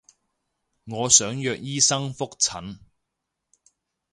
[0.85, 2.79] 我想約醫生覆診